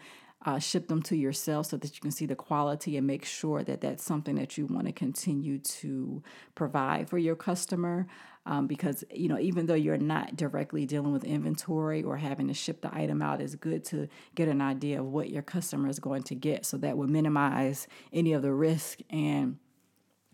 uh, 0.47 0.59
ship 0.59 0.89
them 0.89 1.03
to 1.03 1.17
yourself 1.17 1.67
so 1.67 1.77
that 1.77 1.95
you 1.95 2.01
can 2.01 2.11
see 2.11 2.25
the 2.25 2.35
quality 2.35 2.97
and 2.97 3.07
make 3.07 3.25
sure 3.25 3.63
that 3.63 3.83
that's 3.83 4.03
something 4.03 4.37
that 4.37 4.57
you 4.57 4.67
want 4.67 4.87
to 4.87 4.93
continue 4.93 5.59
to 5.59 6.23
provide 6.55 7.11
for 7.11 7.19
your 7.19 7.37
customer 7.37 8.07
um, 8.47 8.67
because 8.67 9.05
you 9.13 9.29
know 9.29 9.39
even 9.39 9.67
though 9.67 9.75
you're 9.75 9.99
not 9.99 10.37
directly 10.37 10.87
dealing 10.87 11.13
with 11.13 11.25
inventory 11.25 12.03
or 12.03 12.17
having 12.17 12.49
to 12.49 12.55
ship 12.55 12.81
the 12.81 12.95
item 12.95 13.23
out 13.23 13.41
it's 13.41 13.55
good 13.55 13.85
to 13.85 14.09
get 14.35 14.49
an 14.49 14.61
idea 14.61 15.01
of 15.01 15.07
what 15.07 15.31
your 15.31 15.43
customer 15.43 15.89
is 15.89 15.99
going 15.99 16.23
to 16.23 16.35
get 16.35 16.65
so 16.65 16.77
that 16.77 16.97
will 16.97 17.09
minimize 17.09 17.87
any 18.13 18.33
of 18.33 18.43
the 18.43 18.53
risk 18.53 19.01
and 19.11 19.59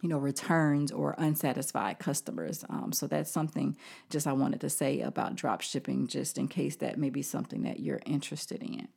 you 0.03 0.09
know 0.09 0.19
returns 0.19 0.93
or 0.93 1.15
unsatisfied 1.19 1.99
customers. 1.99 2.65
Um, 2.69 2.93
so 2.93 3.07
that's 3.07 3.31
something 3.31 3.77
just 4.11 4.27
i 4.27 4.33
wanted 4.33 4.61
to 4.61 4.71
say 4.71 5.01
about 5.01 5.37
drop 5.37 5.63
shipping 5.63 6.07
just 6.07 6.39
in 6.39 6.49
case 6.49 6.77
that 6.77 6.99
may 6.99 7.11
be 7.11 7.23
something 7.23 7.63
that 7.63 7.81
you're 7.81 8.03
interested 8.05 8.63
in. 8.63 8.89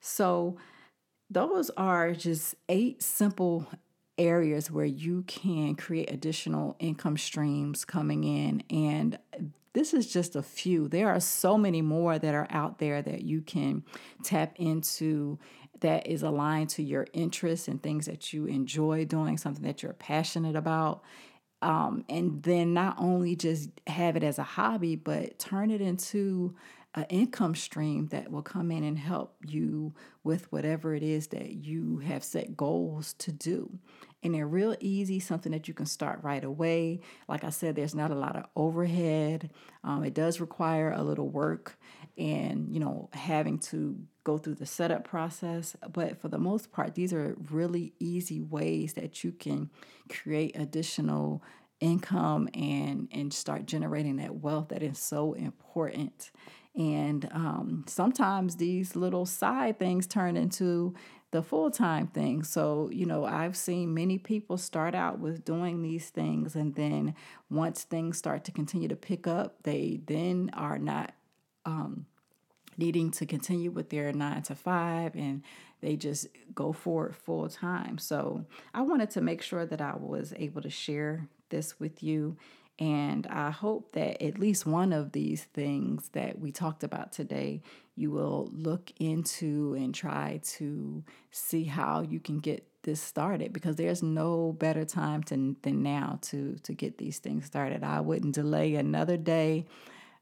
So 0.00 0.56
those 1.30 1.70
are 1.76 2.12
just 2.12 2.54
eight 2.68 3.02
simple 3.02 3.66
areas 4.18 4.70
where 4.70 4.84
you 4.84 5.22
can 5.22 5.74
create 5.74 6.10
additional 6.10 6.76
income 6.78 7.16
streams 7.16 7.84
coming 7.84 8.24
in. 8.24 8.62
And 8.70 9.18
this 9.72 9.92
is 9.92 10.12
just 10.12 10.36
a 10.36 10.42
few. 10.42 10.88
There 10.88 11.08
are 11.08 11.20
so 11.20 11.58
many 11.58 11.82
more 11.82 12.18
that 12.18 12.34
are 12.34 12.46
out 12.50 12.78
there 12.78 13.02
that 13.02 13.22
you 13.22 13.40
can 13.40 13.82
tap 14.22 14.54
into 14.56 15.38
that 15.80 16.06
is 16.06 16.22
aligned 16.22 16.70
to 16.70 16.82
your 16.82 17.06
interests 17.12 17.68
and 17.68 17.82
things 17.82 18.06
that 18.06 18.32
you 18.32 18.46
enjoy 18.46 19.04
doing, 19.04 19.36
something 19.36 19.64
that 19.64 19.82
you're 19.82 19.92
passionate 19.92 20.56
about. 20.56 21.02
Um, 21.60 22.04
and 22.08 22.42
then 22.42 22.72
not 22.72 22.96
only 22.98 23.34
just 23.34 23.70
have 23.86 24.16
it 24.16 24.22
as 24.22 24.38
a 24.38 24.44
hobby, 24.44 24.96
but 24.96 25.38
turn 25.38 25.70
it 25.70 25.80
into 25.80 26.54
an 26.94 27.06
income 27.08 27.54
stream 27.54 28.06
that 28.08 28.30
will 28.30 28.42
come 28.42 28.70
in 28.70 28.84
and 28.84 28.98
help 28.98 29.36
you 29.44 29.92
with 30.22 30.50
whatever 30.52 30.94
it 30.94 31.02
is 31.02 31.26
that 31.28 31.52
you 31.52 31.98
have 31.98 32.22
set 32.22 32.56
goals 32.56 33.14
to 33.14 33.32
do. 33.32 33.78
And 34.22 34.34
they're 34.34 34.46
real 34.46 34.76
easy, 34.80 35.20
something 35.20 35.52
that 35.52 35.68
you 35.68 35.74
can 35.74 35.86
start 35.86 36.20
right 36.22 36.42
away. 36.42 37.00
Like 37.28 37.44
I 37.44 37.50
said, 37.50 37.74
there's 37.74 37.94
not 37.94 38.10
a 38.10 38.14
lot 38.14 38.36
of 38.36 38.44
overhead. 38.56 39.50
Um, 39.82 40.04
it 40.04 40.14
does 40.14 40.40
require 40.40 40.92
a 40.92 41.02
little 41.02 41.28
work 41.28 41.78
and, 42.16 42.72
you 42.72 42.80
know, 42.80 43.10
having 43.12 43.58
to 43.58 43.98
go 44.22 44.38
through 44.38 44.54
the 44.54 44.66
setup 44.66 45.04
process. 45.04 45.76
But 45.92 46.20
for 46.20 46.28
the 46.28 46.38
most 46.38 46.72
part, 46.72 46.94
these 46.94 47.12
are 47.12 47.36
really 47.50 47.92
easy 47.98 48.40
ways 48.40 48.94
that 48.94 49.24
you 49.24 49.32
can 49.32 49.68
create 50.08 50.56
additional 50.58 51.42
income 51.80 52.48
and 52.54 53.08
and 53.10 53.34
start 53.34 53.66
generating 53.66 54.16
that 54.16 54.36
wealth 54.36 54.68
that 54.68 54.82
is 54.82 54.96
so 54.96 55.34
important 55.34 56.30
and 56.76 57.28
um, 57.32 57.84
sometimes 57.86 58.56
these 58.56 58.96
little 58.96 59.26
side 59.26 59.78
things 59.78 60.06
turn 60.06 60.36
into 60.36 60.94
the 61.30 61.42
full 61.42 61.70
time 61.70 62.08
thing. 62.08 62.42
So, 62.42 62.90
you 62.92 63.06
know, 63.06 63.24
I've 63.24 63.56
seen 63.56 63.94
many 63.94 64.18
people 64.18 64.56
start 64.56 64.94
out 64.94 65.18
with 65.18 65.44
doing 65.44 65.82
these 65.82 66.10
things, 66.10 66.54
and 66.54 66.74
then 66.74 67.14
once 67.50 67.84
things 67.84 68.18
start 68.18 68.44
to 68.44 68.52
continue 68.52 68.88
to 68.88 68.96
pick 68.96 69.26
up, 69.26 69.62
they 69.62 70.00
then 70.06 70.50
are 70.54 70.78
not 70.78 71.12
um, 71.64 72.06
needing 72.76 73.10
to 73.12 73.26
continue 73.26 73.70
with 73.70 73.90
their 73.90 74.12
nine 74.12 74.42
to 74.42 74.54
five 74.54 75.14
and 75.14 75.42
they 75.80 75.96
just 75.96 76.28
go 76.54 76.72
for 76.72 77.08
it 77.08 77.14
full 77.14 77.48
time. 77.48 77.98
So, 77.98 78.46
I 78.72 78.82
wanted 78.82 79.10
to 79.10 79.20
make 79.20 79.42
sure 79.42 79.66
that 79.66 79.80
I 79.80 79.94
was 79.96 80.32
able 80.36 80.62
to 80.62 80.70
share 80.70 81.28
this 81.50 81.78
with 81.78 82.02
you 82.02 82.36
and 82.78 83.26
I 83.28 83.50
hope 83.50 83.92
that 83.92 84.22
at 84.22 84.38
least 84.38 84.66
one 84.66 84.92
of 84.92 85.12
these 85.12 85.44
things 85.44 86.10
that 86.12 86.38
we 86.38 86.50
talked 86.50 86.82
about 86.82 87.12
today 87.12 87.62
you 87.96 88.10
will 88.10 88.50
look 88.52 88.92
into 88.98 89.74
and 89.74 89.94
try 89.94 90.40
to 90.42 91.04
see 91.30 91.64
how 91.64 92.00
you 92.00 92.18
can 92.18 92.40
get 92.40 92.66
this 92.82 93.00
started 93.00 93.52
because 93.52 93.76
there's 93.76 94.02
no 94.02 94.52
better 94.52 94.84
time 94.84 95.22
to, 95.24 95.56
than 95.62 95.82
now 95.82 96.18
to 96.22 96.56
to 96.62 96.72
get 96.72 96.98
these 96.98 97.18
things 97.18 97.46
started. 97.46 97.82
I 97.82 98.00
wouldn't 98.00 98.34
delay 98.34 98.74
another 98.74 99.16
day. 99.16 99.66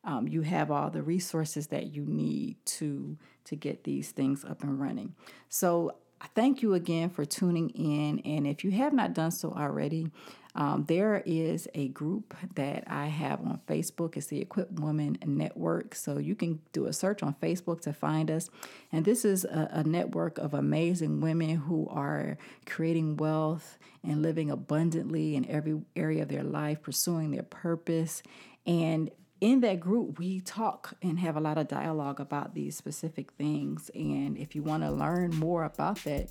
Um, 0.04 0.26
you 0.28 0.42
have 0.42 0.71
all 0.71 0.90
the 0.90 1.02
resources 1.02 1.68
that 1.68 1.87
you 1.87 2.04
need 2.04 2.56
to 2.66 3.16
to 3.44 3.56
get 3.56 3.85
these 3.85 4.11
things 4.11 4.44
up 4.44 4.62
and 4.62 4.80
running. 4.80 5.14
So 5.49 5.97
thank 6.34 6.62
you 6.62 6.74
again 6.74 7.10
for 7.10 7.24
tuning 7.24 7.70
in. 7.70 8.20
And 8.20 8.46
if 8.46 8.64
you 8.64 8.70
have 8.72 8.92
not 8.92 9.14
done 9.14 9.30
so 9.30 9.52
already, 9.52 10.10
um, 10.54 10.84
there 10.86 11.22
is 11.24 11.66
a 11.74 11.88
group 11.88 12.34
that 12.56 12.84
I 12.86 13.06
have 13.06 13.40
on 13.40 13.60
Facebook. 13.66 14.16
It's 14.16 14.26
the 14.26 14.40
Equipped 14.40 14.78
Woman 14.78 15.16
Network. 15.24 15.94
So 15.94 16.18
you 16.18 16.34
can 16.34 16.60
do 16.72 16.86
a 16.86 16.92
search 16.92 17.22
on 17.22 17.34
Facebook 17.42 17.80
to 17.82 17.92
find 17.92 18.30
us. 18.30 18.50
And 18.90 19.04
this 19.04 19.24
is 19.24 19.44
a, 19.44 19.68
a 19.72 19.84
network 19.84 20.36
of 20.38 20.52
amazing 20.52 21.20
women 21.20 21.56
who 21.56 21.88
are 21.88 22.36
creating 22.66 23.16
wealth 23.16 23.78
and 24.04 24.20
living 24.20 24.50
abundantly 24.50 25.36
in 25.36 25.48
every 25.48 25.80
area 25.96 26.22
of 26.22 26.28
their 26.28 26.44
life, 26.44 26.82
pursuing 26.82 27.30
their 27.30 27.44
purpose. 27.44 28.22
And 28.66 29.10
in 29.42 29.58
that 29.61 29.80
group, 29.80 30.20
we 30.20 30.40
talk 30.40 30.94
and 31.02 31.18
have 31.18 31.37
a 31.37 31.40
lot 31.40 31.58
of 31.58 31.66
dialogue 31.66 32.20
about 32.20 32.54
these 32.54 32.76
specific 32.76 33.32
things. 33.32 33.90
And 33.92 34.38
if 34.38 34.54
you 34.54 34.62
want 34.62 34.84
to 34.84 34.90
learn 34.92 35.34
more 35.34 35.64
about 35.64 35.96
that, 36.04 36.28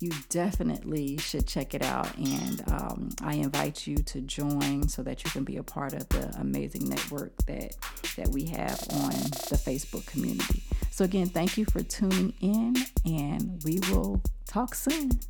you 0.00 0.10
definitely 0.30 1.16
should 1.18 1.46
check 1.46 1.74
it 1.74 1.82
out. 1.82 2.12
And 2.18 2.64
um, 2.68 3.10
I 3.22 3.34
invite 3.34 3.86
you 3.86 3.98
to 3.98 4.20
join 4.22 4.88
so 4.88 5.04
that 5.04 5.22
you 5.22 5.30
can 5.30 5.44
be 5.44 5.58
a 5.58 5.62
part 5.62 5.92
of 5.92 6.08
the 6.08 6.34
amazing 6.40 6.88
network 6.88 7.36
that 7.46 7.76
that 8.16 8.28
we 8.30 8.46
have 8.46 8.80
on 8.94 9.12
the 9.48 9.60
Facebook 9.64 10.04
community. 10.06 10.64
So 10.90 11.04
again, 11.04 11.28
thank 11.28 11.56
you 11.56 11.66
for 11.66 11.84
tuning 11.84 12.34
in, 12.40 12.74
and 13.04 13.62
we 13.64 13.78
will 13.92 14.22
talk 14.48 14.74
soon. 14.74 15.20